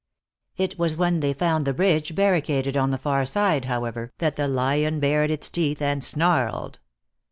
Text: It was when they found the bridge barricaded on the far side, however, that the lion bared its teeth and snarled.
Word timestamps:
It 0.57 0.79
was 0.79 0.97
when 0.97 1.19
they 1.19 1.31
found 1.31 1.63
the 1.65 1.75
bridge 1.75 2.15
barricaded 2.15 2.75
on 2.75 2.89
the 2.89 2.97
far 2.97 3.23
side, 3.23 3.65
however, 3.65 4.09
that 4.17 4.35
the 4.35 4.47
lion 4.47 4.99
bared 4.99 5.29
its 5.29 5.47
teeth 5.47 5.79
and 5.79 6.03
snarled. 6.03 6.79